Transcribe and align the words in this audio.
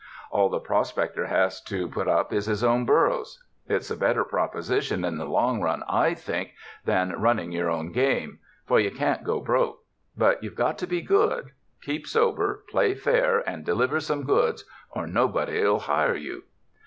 All 0.31 0.49
the 0.49 0.57
pros 0.59 0.91
pector 0.91 1.29
has 1.29 1.61
to 1.65 1.87
put 1.87 2.07
up 2.07 2.33
is 2.33 2.47
his 2.47 2.63
own 2.63 2.85
burros. 2.87 3.43
It's 3.67 3.91
a 3.91 3.95
bet 3.95 4.15
ter 4.15 4.23
proposition 4.23 5.05
in 5.05 5.19
the 5.19 5.27
long 5.27 5.61
run, 5.61 5.83
I 5.87 6.15
think, 6.15 6.53
than 6.85 7.21
run 7.21 7.35
ning 7.35 7.51
your 7.51 7.69
own 7.69 7.91
game; 7.91 8.39
for 8.65 8.79
you 8.79 8.89
can't 8.89 9.23
go 9.23 9.39
broke; 9.41 9.77
but 10.17 10.41
you've 10.41 10.55
got 10.55 10.79
to 10.79 10.87
be 10.87 11.03
good— 11.03 11.51
keep 11.83 12.07
sober, 12.07 12.65
play 12.71 12.95
fair 12.95 13.47
and 13.47 13.63
deliver 13.63 13.99
some 13.99 14.23
goods 14.25 14.65
or 14.89 15.05
nobody 15.05 15.59
'11 15.59 15.81
hire 15.81 16.15
you. 16.15 16.45